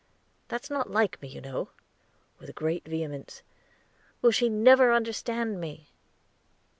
[0.47, 1.69] That's not like me, you know,"
[2.39, 3.43] with great vehemence.
[4.23, 5.89] "Will she never understand me?"